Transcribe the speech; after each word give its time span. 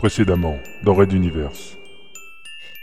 Précédemment, 0.00 0.58
dans 0.82 0.94
Red 0.94 1.12
Universe. 1.12 1.76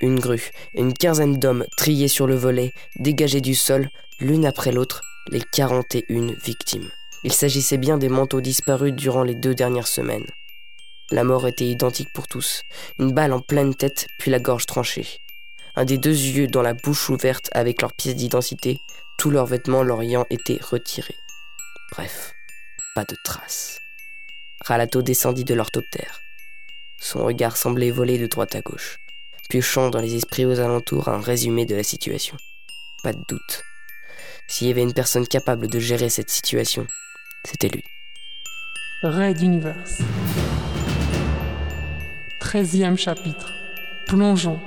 Une 0.01 0.19
grue 0.19 0.51
une 0.75 0.93
quinzaine 0.93 1.39
d'hommes 1.39 1.65
triés 1.75 2.09
sur 2.09 2.27
le 2.27 2.35
volet, 2.35 2.73
dégagés 2.99 3.41
du 3.41 3.55
sol, 3.55 3.89
l'une 4.19 4.45
après 4.45 4.71
l'autre, 4.71 5.01
les 5.31 5.41
41 5.41 6.35
victimes. 6.45 6.91
Il 7.23 7.33
s'agissait 7.33 7.79
bien 7.79 7.97
des 7.97 8.07
manteaux 8.07 8.39
disparus 8.39 8.93
durant 8.93 9.23
les 9.23 9.33
deux 9.33 9.55
dernières 9.55 9.87
semaines. 9.87 10.27
La 11.09 11.23
mort 11.23 11.47
était 11.47 11.65
identique 11.65 12.13
pour 12.13 12.27
tous. 12.27 12.61
Une 12.99 13.13
balle 13.13 13.33
en 13.33 13.41
pleine 13.41 13.73
tête, 13.73 14.05
puis 14.19 14.29
la 14.29 14.39
gorge 14.39 14.67
tranchée. 14.67 15.17
Un 15.75 15.85
des 15.85 15.97
deux 15.97 16.11
yeux 16.11 16.45
dans 16.45 16.61
la 16.61 16.75
bouche 16.75 17.09
ouverte 17.09 17.49
avec 17.51 17.81
leurs 17.81 17.93
pièces 17.93 18.15
d'identité, 18.15 18.77
tous 19.17 19.31
leurs 19.31 19.47
vêtements 19.47 19.81
leur 19.81 20.03
ayant 20.03 20.27
été 20.29 20.59
retirés. 20.61 21.17
Bref, 21.93 22.35
pas 22.93 23.05
de 23.05 23.15
traces. 23.23 23.79
Ralato 24.63 25.01
descendit 25.01 25.45
de 25.45 25.55
l'orthoptère. 25.55 26.19
Son 26.99 27.23
regard 27.23 27.57
semblait 27.57 27.91
voler 27.91 28.17
de 28.17 28.27
droite 28.27 28.55
à 28.55 28.61
gauche, 28.61 28.99
piochant 29.49 29.89
dans 29.89 30.01
les 30.01 30.15
esprits 30.15 30.45
aux 30.45 30.59
alentours 30.59 31.07
un 31.09 31.21
résumé 31.21 31.65
de 31.65 31.75
la 31.75 31.83
situation. 31.83 32.35
Pas 33.03 33.13
de 33.13 33.23
doute. 33.27 33.63
S'il 34.47 34.67
y 34.67 34.71
avait 34.71 34.81
une 34.81 34.93
personne 34.93 35.27
capable 35.27 35.67
de 35.67 35.79
gérer 35.79 36.09
cette 36.09 36.29
situation, 36.29 36.87
c'était 37.45 37.69
lui. 37.69 37.83
Red 39.03 39.41
Universe. 39.41 39.99
13e 42.41 42.97
chapitre. 42.97 43.53
Plongeons. 44.07 44.59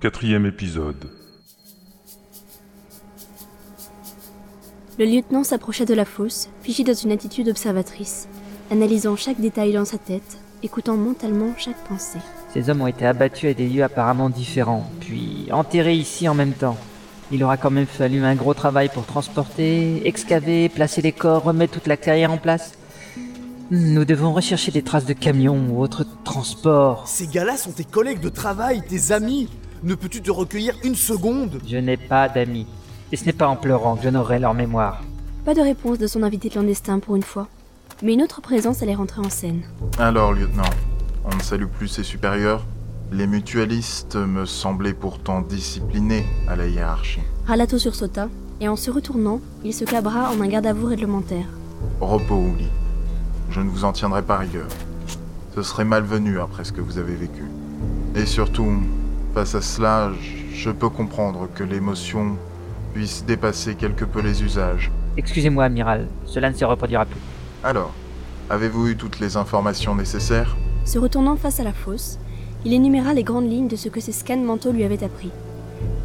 Quatrième 0.00 0.46
épisode. 0.46 1.10
Le 4.96 5.04
lieutenant 5.04 5.42
s'approcha 5.42 5.84
de 5.84 5.94
la 5.94 6.04
fosse, 6.04 6.48
figé 6.62 6.84
dans 6.84 6.94
une 6.94 7.10
attitude 7.10 7.48
observatrice, 7.48 8.28
analysant 8.70 9.16
chaque 9.16 9.40
détail 9.40 9.72
dans 9.72 9.84
sa 9.84 9.98
tête, 9.98 10.38
écoutant 10.62 10.96
mentalement 10.96 11.52
chaque 11.56 11.82
pensée. 11.88 12.20
Ces 12.54 12.70
hommes 12.70 12.82
ont 12.82 12.86
été 12.86 13.06
abattus 13.06 13.50
à 13.50 13.54
des 13.54 13.68
lieux 13.68 13.82
apparemment 13.82 14.30
différents, 14.30 14.88
puis 15.00 15.48
enterrés 15.50 15.96
ici 15.96 16.28
en 16.28 16.34
même 16.34 16.52
temps. 16.52 16.76
Il 17.32 17.42
aura 17.42 17.56
quand 17.56 17.72
même 17.72 17.86
fallu 17.86 18.22
un 18.22 18.36
gros 18.36 18.54
travail 18.54 18.90
pour 18.94 19.04
transporter, 19.04 20.06
excaver, 20.06 20.68
placer 20.68 21.02
les 21.02 21.10
corps, 21.10 21.42
remettre 21.42 21.72
toute 21.72 21.88
la 21.88 21.96
carrière 21.96 22.30
en 22.30 22.38
place. 22.38 22.78
Nous 23.72 24.04
devons 24.04 24.32
rechercher 24.32 24.70
des 24.70 24.82
traces 24.82 25.06
de 25.06 25.12
camions 25.12 25.58
ou 25.68 25.82
autres 25.82 26.06
transports. 26.22 27.08
Ces 27.08 27.26
gars-là 27.26 27.56
sont 27.56 27.72
tes 27.72 27.82
collègues 27.82 28.20
de 28.20 28.28
travail, 28.28 28.80
tes 28.88 29.10
amis. 29.10 29.48
Ne 29.84 29.94
peux-tu 29.94 30.20
te 30.20 30.30
recueillir 30.30 30.74
une 30.82 30.96
seconde? 30.96 31.60
Je 31.66 31.76
n'ai 31.76 31.96
pas 31.96 32.28
d'amis. 32.28 32.66
Et 33.12 33.16
ce 33.16 33.24
n'est 33.24 33.32
pas 33.32 33.46
en 33.46 33.54
pleurant 33.54 33.94
que 33.96 34.02
j'honorerai 34.02 34.40
leur 34.40 34.52
mémoire. 34.52 35.02
Pas 35.44 35.54
de 35.54 35.60
réponse 35.60 35.98
de 35.98 36.08
son 36.08 36.24
invité 36.24 36.50
clandestin 36.50 36.98
pour 36.98 37.14
une 37.14 37.22
fois. 37.22 37.46
Mais 38.02 38.14
une 38.14 38.22
autre 38.22 38.40
présence 38.40 38.82
allait 38.82 38.96
rentrer 38.96 39.20
en 39.20 39.30
scène. 39.30 39.62
Alors, 39.98 40.32
lieutenant, 40.32 40.70
on 41.24 41.34
ne 41.34 41.40
salue 41.40 41.66
plus 41.66 41.88
ses 41.88 42.02
supérieurs 42.02 42.66
Les 43.12 43.26
mutualistes 43.28 44.16
me 44.16 44.46
semblaient 44.46 44.92
pourtant 44.94 45.42
disciplinés 45.42 46.26
à 46.48 46.56
la 46.56 46.66
hiérarchie. 46.66 47.22
Ralato 47.46 47.78
sursauta, 47.78 48.28
et 48.60 48.68
en 48.68 48.76
se 48.76 48.90
retournant, 48.90 49.40
il 49.64 49.72
se 49.72 49.84
cabra 49.84 50.32
en 50.32 50.40
un 50.40 50.48
garde 50.48 50.66
à 50.66 50.72
vous 50.72 50.86
réglementaire. 50.86 51.46
Repos 52.00 52.34
ou 52.34 52.54
lit. 52.56 52.68
Je 53.50 53.60
ne 53.60 53.70
vous 53.70 53.84
en 53.84 53.92
tiendrai 53.92 54.22
pas 54.22 54.38
rigueur. 54.38 54.66
Ce 55.54 55.62
serait 55.62 55.84
malvenu 55.84 56.40
après 56.40 56.64
ce 56.64 56.72
que 56.72 56.80
vous 56.80 56.98
avez 56.98 57.14
vécu. 57.14 57.44
Et 58.14 58.26
surtout, 58.26 58.82
face 59.38 59.54
à 59.54 59.60
cela, 59.60 60.10
je 60.52 60.68
peux 60.68 60.88
comprendre 60.88 61.48
que 61.54 61.62
l'émotion 61.62 62.36
puisse 62.92 63.24
dépasser 63.24 63.76
quelque 63.76 64.04
peu 64.04 64.20
les 64.20 64.42
usages. 64.42 64.90
Excusez-moi, 65.16 65.62
amiral, 65.62 66.08
cela 66.26 66.50
ne 66.50 66.56
se 66.56 66.64
reproduira 66.64 67.04
plus. 67.04 67.20
Alors, 67.62 67.92
avez-vous 68.50 68.88
eu 68.88 68.96
toutes 68.96 69.20
les 69.20 69.36
informations 69.36 69.94
nécessaires? 69.94 70.56
Se 70.84 70.98
retournant 70.98 71.36
face 71.36 71.60
à 71.60 71.62
la 71.62 71.72
fosse, 71.72 72.18
il 72.64 72.72
énuméra 72.72 73.14
les 73.14 73.22
grandes 73.22 73.48
lignes 73.48 73.68
de 73.68 73.76
ce 73.76 73.88
que 73.88 74.00
ses 74.00 74.10
scans 74.10 74.38
mentaux 74.38 74.72
lui 74.72 74.82
avaient 74.82 75.04
appris. 75.04 75.30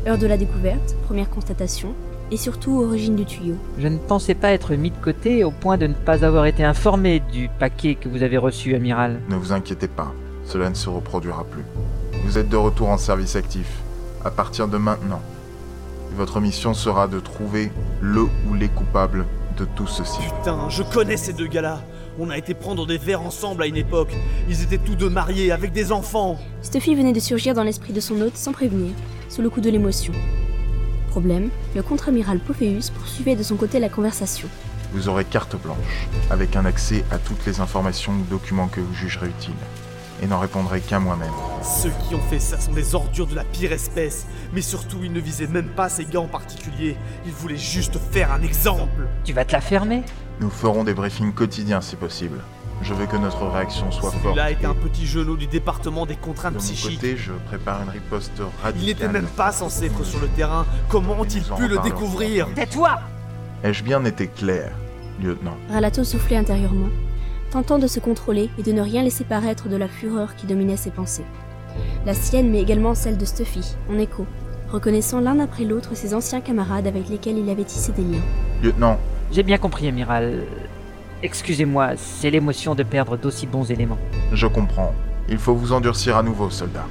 Heure 0.05 0.19
de 0.19 0.27
la 0.27 0.37
découverte, 0.37 0.95
première 1.07 1.31
constatation, 1.31 1.95
et 2.29 2.37
surtout 2.37 2.83
origine 2.83 3.15
du 3.15 3.25
tuyau. 3.25 3.55
Je 3.79 3.87
ne 3.87 3.97
pensais 3.97 4.35
pas 4.35 4.51
être 4.51 4.75
mis 4.75 4.91
de 4.91 5.03
côté 5.03 5.43
au 5.43 5.49
point 5.49 5.79
de 5.79 5.87
ne 5.87 5.95
pas 5.95 6.23
avoir 6.23 6.45
été 6.45 6.63
informé 6.63 7.19
du 7.31 7.49
paquet 7.57 7.95
que 7.95 8.09
vous 8.09 8.21
avez 8.21 8.37
reçu, 8.37 8.75
amiral. 8.75 9.21
Ne 9.27 9.37
vous 9.37 9.53
inquiétez 9.53 9.87
pas, 9.87 10.13
cela 10.45 10.69
ne 10.69 10.75
se 10.75 10.87
reproduira 10.87 11.43
plus. 11.45 11.63
Vous 12.23 12.37
êtes 12.37 12.47
de 12.47 12.55
retour 12.55 12.89
en 12.89 12.97
service 12.97 13.35
actif. 13.35 13.67
À 14.23 14.31
partir 14.31 14.69
de 14.69 14.77
maintenant, 14.77 15.21
votre 16.15 16.39
mission 16.39 16.73
sera 16.73 17.07
de 17.07 17.19
trouver 17.19 17.69
le 17.99 18.21
ou 18.21 18.53
les 18.53 18.69
coupables 18.69 19.25
de 19.57 19.65
tout 19.65 19.87
ceci. 19.87 20.19
Putain, 20.37 20.69
je 20.69 20.83
connais 20.83 21.17
ces 21.17 21.33
deux 21.33 21.47
gars-là. 21.47 21.81
On 22.17 22.29
a 22.29 22.37
été 22.37 22.53
prendre 22.53 22.87
des 22.87 22.97
verres 22.97 23.21
ensemble 23.21 23.63
à 23.63 23.67
une 23.67 23.75
époque. 23.75 24.15
Ils 24.47 24.63
étaient 24.63 24.77
tous 24.77 24.95
deux 24.95 25.09
mariés, 25.09 25.51
avec 25.51 25.73
des 25.73 25.91
enfants. 25.91 26.39
Stuffy 26.61 26.95
venait 26.95 27.11
de 27.11 27.19
surgir 27.19 27.53
dans 27.53 27.63
l'esprit 27.63 27.91
de 27.91 27.99
son 27.99 28.19
hôte 28.21 28.37
sans 28.37 28.53
prévenir, 28.53 28.93
sous 29.27 29.41
le 29.41 29.49
coup 29.49 29.61
de 29.61 29.69
l'émotion. 29.69 30.13
Problème, 31.09 31.49
le 31.75 31.83
contre-amiral 31.83 32.39
Pophéus 32.39 32.89
poursuivait 32.89 33.35
de 33.35 33.43
son 33.43 33.57
côté 33.57 33.79
la 33.79 33.89
conversation. 33.89 34.47
Vous 34.93 35.09
aurez 35.09 35.25
carte 35.25 35.61
blanche, 35.61 36.07
avec 36.29 36.55
un 36.55 36.65
accès 36.65 37.03
à 37.11 37.17
toutes 37.17 37.45
les 37.45 37.59
informations 37.59 38.13
ou 38.13 38.23
documents 38.29 38.69
que 38.69 38.79
vous 38.79 38.93
jugerez 38.93 39.27
utiles. 39.27 39.53
Et 40.21 40.27
n'en 40.27 40.39
répondrez 40.39 40.79
qu'à 40.79 40.99
moi-même. 40.99 41.31
Ceux 41.63 41.91
qui 42.07 42.15
ont 42.15 42.21
fait 42.29 42.39
ça 42.39 42.59
sont 42.59 42.71
des 42.71 42.95
ordures 42.95 43.27
de 43.27 43.35
la 43.35 43.43
pire 43.43 43.71
espèce. 43.73 44.25
Mais 44.53 44.61
surtout, 44.61 44.97
ils 45.03 45.11
ne 45.11 45.19
visaient 45.19 45.47
même 45.47 45.67
pas 45.69 45.89
ces 45.89 46.05
gars 46.05 46.21
en 46.21 46.27
particulier. 46.27 46.95
Ils 47.25 47.31
voulaient 47.33 47.57
juste 47.57 47.97
faire 48.11 48.31
un 48.31 48.41
exemple. 48.41 49.07
Tu 49.25 49.33
vas 49.33 49.43
te 49.43 49.51
la 49.53 49.61
fermer? 49.61 50.03
Nous 50.39 50.49
ferons 50.49 50.83
des 50.83 50.93
briefings 50.93 51.33
quotidiens 51.33 51.81
si 51.81 51.95
possible. 51.95 52.39
Je 52.81 52.93
veux 52.93 53.05
que 53.05 53.15
notre 53.17 53.45
réaction 53.47 53.91
soit 53.91 54.11
forte. 54.11 54.23
Celui-là 54.23 54.51
est 54.51 54.65
un 54.65 54.73
petit 54.73 55.05
genou 55.05 55.37
du 55.37 55.47
département 55.47 56.05
des 56.05 56.15
contraintes 56.15 56.53
De 56.53 56.57
mon 56.57 56.63
psychiques. 56.63 56.95
côté, 56.99 57.17
je 57.17 57.31
prépare 57.47 57.81
une 57.83 57.89
riposte 57.89 58.41
radicale. 58.61 58.81
Il 58.81 58.85
n'était 58.87 59.07
même 59.07 59.27
pas 59.27 59.51
censé 59.51 59.85
être 59.85 60.03
sur 60.03 60.19
le 60.19 60.27
terrain. 60.29 60.65
Comment 60.89 61.19
ont-ils 61.19 61.43
pu 61.43 61.67
le 61.67 61.77
découvrir? 61.79 62.47
Tais-toi 62.55 62.99
Ai-je 63.63 63.83
bien 63.83 64.03
été 64.03 64.27
clair, 64.27 64.71
lieutenant? 65.21 65.55
Ralato 65.71 66.03
soufflait 66.03 66.35
intérieurement, 66.35 66.89
tentant 67.53 67.77
de 67.77 67.85
se 67.85 67.99
contrôler 67.99 68.49
et 68.57 68.63
de 68.63 68.71
ne 68.71 68.81
rien 68.81 69.03
laisser 69.03 69.23
paraître 69.23 69.69
de 69.69 69.75
la 69.75 69.87
fureur 69.87 70.35
qui 70.35 70.47
dominait 70.47 70.75
ses 70.75 70.89
pensées. 70.89 71.25
La 72.03 72.15
sienne, 72.15 72.49
mais 72.49 72.59
également 72.59 72.95
celle 72.95 73.15
de 73.15 73.25
Stuffy, 73.25 73.75
en 73.91 73.99
écho, 73.99 74.25
reconnaissant 74.71 75.19
l'un 75.19 75.39
après 75.39 75.63
l'autre 75.63 75.95
ses 75.95 76.15
anciens 76.15 76.41
camarades 76.41 76.87
avec 76.87 77.09
lesquels 77.09 77.37
il 77.37 77.47
avait 77.51 77.63
tissé 77.63 77.91
des 77.91 78.01
liens. 78.01 78.23
Lieutenant, 78.63 78.97
J'ai 79.31 79.43
bien 79.43 79.59
compris, 79.59 79.87
amiral. 79.87 80.45
Excusez-moi, 81.21 81.91
c'est 81.95 82.31
l'émotion 82.31 82.73
de 82.73 82.81
perdre 82.81 83.17
d'aussi 83.17 83.45
bons 83.45 83.69
éléments. 83.69 83.99
je 84.33 84.47
comprends. 84.47 84.91
Il 85.29 85.37
faut 85.37 85.53
vous 85.53 85.73
endurcir 85.73 86.17
à 86.17 86.23
nouveau, 86.23 86.49
soldats. 86.49 86.87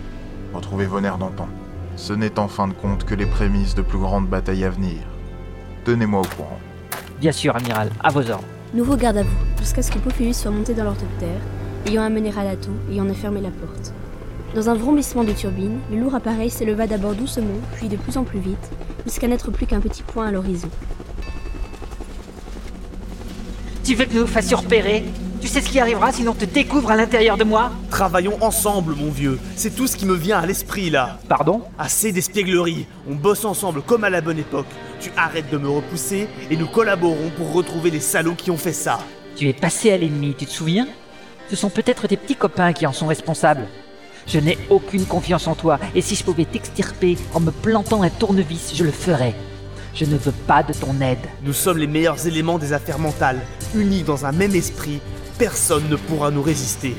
Retrouvez 0.55 0.87
vos 0.87 1.00
nerfs 1.00 1.19
d'antan. 1.19 1.49
Ce 1.97 2.12
n'est 2.12 2.39
en 2.39 2.47
fin 2.47 2.69
de 2.69 2.73
compte 2.73 3.05
que 3.05 3.17
les 3.17 3.27
prémices 3.27 3.75
de 3.75 3.83
plus 3.83 3.99
grandes 3.99 4.29
batailles 4.29 4.65
à 4.65 4.71
venir. 4.71 4.99
Tenez-moi 5.84 6.21
au 6.21 6.37
courant. 6.37 6.61
Bien 7.21 7.33
sûr, 7.33 7.56
amiral, 7.56 7.91
à 8.03 8.11
vos 8.11 8.31
ordres. 8.31 8.44
Nouveau 8.75 8.97
garde 8.97 9.19
à 9.19 9.22
vous, 9.22 9.28
jusqu'à 9.60 9.83
ce 9.83 9.91
que 9.91 9.99
Pophéus 9.99 10.34
soit 10.34 10.50
monté 10.50 10.72
dans 10.72 10.84
l'orthoptère, 10.84 11.43
ayant 11.87 12.05
amené 12.05 12.31
Ralato 12.31 12.71
et 12.91 13.03
en 13.03 13.10
a 13.10 13.12
fermé 13.12 13.43
la 13.43 13.50
porte. 13.50 13.93
Dans 14.55 14.70
un 14.70 14.75
vrombissement 14.75 15.25
de 15.25 15.32
turbine, 15.32 15.79
le 15.91 15.99
lourd 15.99 16.14
appareil 16.14 16.49
s'éleva 16.49 16.87
d'abord 16.87 17.14
doucement, 17.14 17.61
puis 17.76 17.88
de 17.88 17.97
plus 17.97 18.17
en 18.17 18.25
plus 18.25 18.38
vite, 18.38 18.70
jusqu'à 19.05 19.29
n'être 19.29 19.50
plus 19.50 19.67
qu'un 19.67 19.81
petit 19.81 20.02
point 20.02 20.29
à 20.29 20.32
l'horizon. 20.32 20.70
Tu 23.85 23.94
veux 23.94 24.06
que 24.06 24.14
nous 24.14 24.20
nous 24.23 24.26
fassions 24.26 24.56
repérer? 24.56 25.05
Tu 25.43 25.49
sais 25.49 25.61
ce 25.61 25.69
qui 25.69 25.79
arrivera 25.79 26.11
si 26.11 26.23
l'on 26.23 26.32
te 26.32 26.47
découvre 26.47 26.93
à 26.93 26.97
l'intérieur 26.97 27.37
de 27.37 27.44
moi? 27.44 27.73
Travaillons 27.91 28.43
ensemble, 28.43 28.94
mon 28.94 29.11
vieux. 29.11 29.38
C'est 29.55 29.76
tout 29.76 29.87
ce 29.87 29.99
qui 29.99 30.06
me 30.06 30.14
vient 30.14 30.38
à 30.38 30.47
l'esprit 30.47 30.88
là. 30.88 31.19
Pardon? 31.29 31.62
Assez 31.79 32.11
d'espièglerie. 32.11 32.87
On 33.06 33.17
bosse 33.17 33.44
ensemble 33.44 33.82
comme 33.82 34.05
à 34.05 34.08
la 34.08 34.23
bonne 34.23 34.38
époque. 34.38 34.67
Tu 35.02 35.10
arrêtes 35.16 35.50
de 35.50 35.58
me 35.58 35.69
repousser 35.69 36.28
et 36.49 36.56
nous 36.56 36.69
collaborons 36.69 37.31
pour 37.37 37.52
retrouver 37.52 37.90
les 37.90 37.99
salauds 37.99 38.37
qui 38.37 38.52
ont 38.52 38.56
fait 38.56 38.72
ça. 38.72 39.00
Tu 39.34 39.49
es 39.49 39.52
passé 39.52 39.90
à 39.90 39.96
l'ennemi, 39.96 40.32
tu 40.38 40.46
te 40.46 40.52
souviens? 40.52 40.87
Ce 41.50 41.56
sont 41.56 41.70
peut-être 41.70 42.06
tes 42.06 42.16
petits 42.16 42.37
copains 42.37 42.72
qui 42.72 42.87
en 42.87 42.93
sont 42.93 43.08
responsables. 43.08 43.66
Je 44.28 44.38
n'ai 44.38 44.56
aucune 44.70 45.04
confiance 45.04 45.49
en 45.49 45.56
toi, 45.56 45.81
et 45.96 46.02
si 46.02 46.14
je 46.14 46.22
pouvais 46.22 46.44
t'extirper 46.44 47.19
en 47.34 47.40
me 47.40 47.50
plantant 47.50 48.04
un 48.04 48.10
tournevis, 48.10 48.76
je 48.76 48.84
le 48.84 48.93
ferais. 48.93 49.34
Je 49.93 50.04
ne 50.04 50.16
veux 50.16 50.31
pas 50.46 50.62
de 50.62 50.72
ton 50.72 51.00
aide. 51.00 51.19
Nous 51.43 51.52
sommes 51.52 51.78
les 51.78 51.88
meilleurs 51.88 52.25
éléments 52.28 52.60
des 52.60 52.72
affaires 52.72 53.00
mentales. 53.00 53.40
Unis 53.75 54.04
dans 54.04 54.25
un 54.25 54.31
même 54.31 54.54
esprit, 54.54 55.00
personne 55.37 55.88
ne 55.88 55.96
pourra 55.96 56.31
nous 56.31 56.43
résister. 56.43 56.94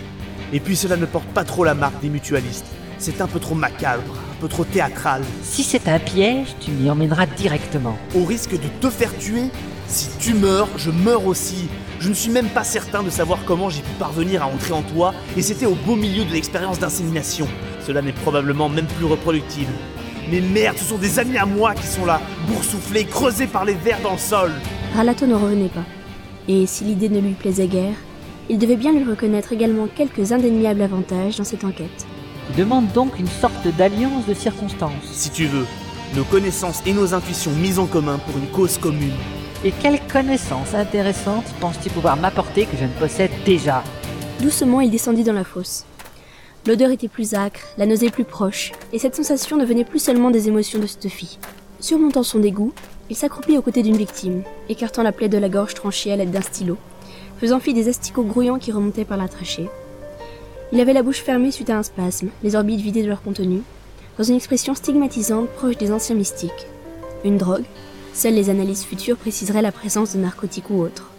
Et 0.52 0.60
puis 0.60 0.76
cela 0.76 0.98
ne 0.98 1.06
porte 1.06 1.30
pas 1.30 1.46
trop 1.46 1.64
la 1.64 1.74
marque 1.74 2.02
des 2.02 2.10
mutualistes. 2.10 2.68
C'est 2.98 3.22
un 3.22 3.28
peu 3.28 3.40
trop 3.40 3.56
macabre, 3.56 4.14
un 4.32 4.42
peu 4.42 4.48
trop 4.48 4.64
théâtral. 4.64 5.22
Si 5.42 5.64
c'est 5.64 5.88
un 5.88 6.00
piège, 6.00 6.56
tu 6.60 6.72
m'y 6.72 6.90
emmèneras 6.90 7.26
directement. 7.26 7.98
Au 8.16 8.24
risque 8.24 8.54
de 8.54 8.68
te 8.80 8.90
faire 8.90 9.16
tuer 9.18 9.46
Si 9.88 10.10
tu 10.20 10.34
meurs, 10.34 10.70
je 10.78 10.92
meurs 10.92 11.26
aussi. 11.26 11.68
Je 12.00 12.10
ne 12.10 12.14
suis 12.14 12.32
même 12.32 12.50
pas 12.50 12.64
certain 12.64 13.04
de 13.04 13.10
savoir 13.10 13.40
comment 13.46 13.70
j'ai 13.70 13.82
pu 13.82 13.92
parvenir 14.00 14.44
à 14.44 14.48
entrer 14.48 14.74
en 14.74 14.82
toi, 14.82 15.14
et 15.38 15.42
c'était 15.42 15.66
au 15.66 15.76
beau 15.76 15.96
milieu 15.96 16.26
de 16.26 16.32
l'expérience 16.32 16.80
d'insémination. 16.80 17.48
Cela 17.86 18.02
n'est 18.02 18.14
probablement 18.14 18.70
même 18.70 18.88
plus 18.88 19.06
reproductible. 19.06 19.72
Mais 20.32 20.40
merde, 20.40 20.78
ce 20.78 20.86
sont 20.86 20.98
des 20.98 21.20
amis 21.20 21.38
à 21.38 21.46
moi 21.46 21.76
qui 21.76 21.86
sont 21.86 22.06
là, 22.06 22.22
boursouflés, 22.48 23.06
creusés 23.06 23.48
par 23.48 23.66
les 23.66 23.74
vers 23.74 24.02
dans 24.02 24.14
le 24.14 24.18
sol. 24.18 24.52
Ralato 24.96 25.26
ne 25.26 25.36
revenait 25.36 25.70
pas. 25.70 25.84
Et 26.48 26.66
si 26.66 26.84
l'idée 26.84 27.10
ne 27.10 27.20
lui 27.20 27.34
plaisait 27.34 27.68
guère, 27.68 27.96
il 28.50 28.58
devait 28.58 28.76
bien 28.76 28.92
lui 28.92 29.04
reconnaître 29.04 29.54
également 29.54 29.88
quelques 29.88 30.32
indéniables 30.32 30.82
avantages 30.82 31.38
dans 31.38 31.44
cette 31.44 31.64
enquête. 31.64 32.06
Tu 32.54 32.60
demandes 32.60 32.92
donc 32.92 33.18
une 33.20 33.28
sorte 33.28 33.68
d'alliance 33.78 34.28
de 34.28 34.34
circonstances. 34.36 34.92
Si 35.12 35.32
tu 35.32 35.46
veux, 35.46 35.66
nos 36.16 36.24
connaissances 36.24 36.84
et 36.86 36.94
nos 36.94 37.16
intuitions 37.16 37.52
mises 37.52 37.80
en 37.80 37.88
commun 37.88 38.20
pour 38.20 38.38
une 38.38 38.48
cause 38.48 38.78
commune. 38.78 39.14
Et 39.66 39.72
quelles 39.72 40.00
connaissances 40.02 40.76
intéressantes 40.76 41.52
penses-tu 41.60 41.90
pouvoir 41.90 42.16
m'apporter 42.16 42.66
que 42.66 42.78
je 42.78 42.84
ne 42.84 43.00
possède 43.00 43.32
déjà? 43.44 43.84
Doucement, 44.40 44.82
il 44.82 44.92
descendit 44.92 45.24
dans 45.24 45.34
la 45.34 45.44
fosse. 45.44 45.86
L'odeur 46.68 46.92
était 46.92 47.08
plus 47.08 47.34
âcre, 47.34 47.62
la 47.78 47.88
nausée 47.88 48.12
plus 48.12 48.24
proche, 48.24 48.72
et 48.92 49.00
cette 49.00 49.16
sensation 49.16 49.58
ne 49.58 49.66
venait 49.66 49.84
plus 49.84 50.04
seulement 50.04 50.30
des 50.30 50.48
émotions 50.48 50.80
de 50.80 50.86
Stuffy. 50.86 51.40
Surmontant 51.80 52.24
son 52.24 52.38
dégoût, 52.38 52.74
il 53.10 53.16
s'accroupit 53.16 53.58
aux 53.58 53.64
côtés 53.64 53.82
d'une 53.82 53.98
victime, 53.98 54.44
écartant 54.70 55.02
la 55.02 55.12
plaie 55.12 55.30
de 55.30 55.40
la 55.40 55.50
gorge 55.50 55.74
tranchée 55.74 56.12
à 56.12 56.18
l'aide 56.18 56.32
d'un 56.32 56.42
stylo, 56.42 56.78
faisant 57.40 57.60
fi 57.60 57.74
des 57.74 57.90
asticots 57.90 58.24
grouillants 58.24 58.60
qui 58.60 58.72
remontaient 58.72 59.06
par 59.06 59.18
la 59.18 59.28
trachée. 59.28 59.70
Il 60.74 60.82
avait 60.82 60.94
la 60.94 61.04
bouche 61.04 61.22
fermée 61.22 61.52
suite 61.52 61.70
à 61.70 61.78
un 61.78 61.84
spasme, 61.84 62.30
les 62.42 62.56
orbites 62.56 62.82
vidées 62.82 63.04
de 63.04 63.08
leur 63.08 63.22
contenu, 63.22 63.62
dans 64.18 64.24
une 64.24 64.36
expression 64.36 64.74
stigmatisante 64.74 65.48
proche 65.50 65.78
des 65.78 65.92
anciens 65.92 66.16
mystiques. 66.16 66.66
Une 67.24 67.38
drogue 67.38 67.66
Seules 68.16 68.34
les 68.34 68.50
analyses 68.50 68.84
futures 68.84 69.18
préciseraient 69.18 69.62
la 69.62 69.72
présence 69.72 70.16
de 70.16 70.20
narcotiques 70.20 70.72
ou 70.72 70.82
autres. 70.82 71.12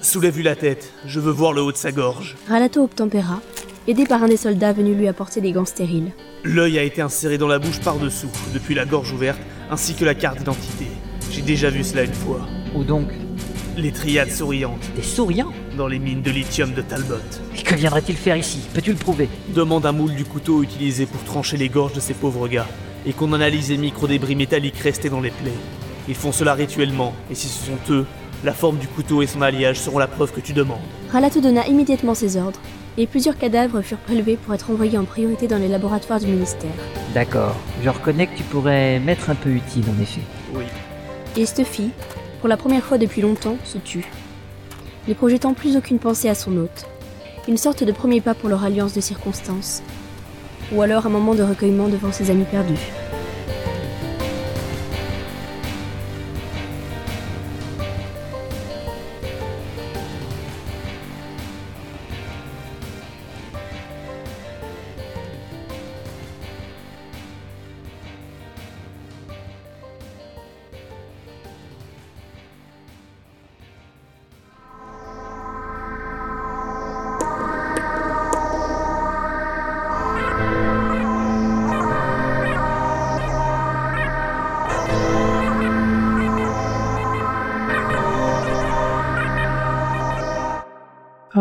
Soulève-lui 0.00 0.44
la 0.44 0.54
tête, 0.54 0.92
je 1.06 1.18
veux 1.18 1.32
voir 1.32 1.52
le 1.52 1.60
haut 1.60 1.72
de 1.72 1.76
sa 1.76 1.90
gorge. 1.90 2.36
Ralato 2.48 2.84
obtempéra, 2.84 3.40
aidé 3.88 4.04
par 4.06 4.22
un 4.22 4.28
des 4.28 4.36
soldats 4.36 4.72
venus 4.72 4.96
lui 4.96 5.08
apporter 5.08 5.40
des 5.40 5.50
gants 5.50 5.64
stériles. 5.64 6.12
L'œil 6.44 6.78
a 6.78 6.84
été 6.84 7.02
inséré 7.02 7.36
dans 7.36 7.48
la 7.48 7.58
bouche 7.58 7.80
par-dessous, 7.80 8.30
depuis 8.54 8.76
la 8.76 8.84
gorge 8.84 9.12
ouverte, 9.12 9.40
ainsi 9.72 9.94
que 9.94 10.04
la 10.04 10.14
carte 10.14 10.38
d'identité. 10.38 10.86
J'ai 11.32 11.42
déjà 11.42 11.68
vu 11.68 11.82
cela 11.82 12.04
une 12.04 12.14
fois. 12.14 12.46
Ou 12.76 12.84
donc? 12.84 13.08
Les 13.76 13.90
triades 13.90 14.30
souriantes, 14.30 14.88
des 14.94 15.02
souriants? 15.02 15.52
Dans 15.80 15.88
les 15.88 15.98
mines 15.98 16.20
de 16.20 16.30
lithium 16.30 16.74
de 16.74 16.82
Talbot. 16.82 17.14
Et 17.58 17.62
que 17.62 17.74
viendrait-il 17.74 18.14
faire 18.14 18.36
ici? 18.36 18.60
Peux-tu 18.74 18.90
le 18.90 18.98
prouver? 18.98 19.30
Demande 19.54 19.86
un 19.86 19.92
moule 19.92 20.14
du 20.14 20.26
couteau 20.26 20.62
utilisé 20.62 21.06
pour 21.06 21.24
trancher 21.24 21.56
les 21.56 21.70
gorges 21.70 21.94
de 21.94 22.00
ces 22.00 22.12
pauvres 22.12 22.48
gars, 22.48 22.66
et 23.06 23.14
qu'on 23.14 23.32
analyse 23.32 23.70
les 23.70 23.78
micro-débris 23.78 24.36
métalliques 24.36 24.76
restés 24.76 25.08
dans 25.08 25.22
les 25.22 25.30
plaies. 25.30 25.56
Ils 26.06 26.14
font 26.14 26.32
cela 26.32 26.52
rituellement, 26.52 27.14
et 27.30 27.34
si 27.34 27.48
ce 27.48 27.64
sont 27.64 27.78
eux, 27.94 28.04
la 28.44 28.52
forme 28.52 28.76
du 28.76 28.88
couteau 28.88 29.22
et 29.22 29.26
son 29.26 29.40
alliage 29.40 29.80
seront 29.80 29.98
la 29.98 30.06
preuve 30.06 30.32
que 30.32 30.40
tu 30.40 30.52
demandes. 30.52 30.80
Ralato 31.10 31.40
donna 31.40 31.66
immédiatement 31.66 32.14
ses 32.14 32.36
ordres, 32.36 32.60
et 32.98 33.06
plusieurs 33.06 33.38
cadavres 33.38 33.80
furent 33.80 33.96
prélevés 33.96 34.36
pour 34.36 34.52
être 34.52 34.70
envoyés 34.70 34.98
en 34.98 35.04
priorité 35.04 35.48
dans 35.48 35.56
les 35.56 35.68
laboratoires 35.68 36.20
du 36.20 36.26
ministère. 36.26 36.76
D'accord, 37.14 37.56
je 37.82 37.88
reconnais 37.88 38.26
que 38.26 38.36
tu 38.36 38.42
pourrais 38.42 39.00
m'être 39.00 39.30
un 39.30 39.34
peu 39.34 39.48
utile 39.48 39.84
en 39.88 40.02
effet. 40.02 40.20
Oui. 40.52 40.64
Et 41.38 41.46
Stuffy, 41.46 41.88
pour 42.40 42.50
la 42.50 42.58
première 42.58 42.84
fois 42.84 42.98
depuis 42.98 43.22
longtemps, 43.22 43.56
se 43.64 43.78
tut, 43.78 44.04
ne 45.08 45.14
projetant 45.14 45.54
plus 45.54 45.76
aucune 45.76 45.98
pensée 45.98 46.28
à 46.28 46.34
son 46.34 46.56
hôte. 46.56 46.86
Une 47.48 47.56
sorte 47.56 47.84
de 47.84 47.92
premier 47.92 48.20
pas 48.20 48.34
pour 48.34 48.48
leur 48.48 48.64
alliance 48.64 48.92
de 48.94 49.00
circonstances. 49.00 49.82
Ou 50.72 50.82
alors 50.82 51.06
un 51.06 51.10
moment 51.10 51.34
de 51.34 51.42
recueillement 51.42 51.88
devant 51.88 52.12
ses 52.12 52.30
amis 52.30 52.44
perdus. 52.44 52.92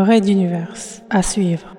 Red 0.04 0.28
Universe. 0.28 1.02
À 1.10 1.22
suivre. 1.22 1.76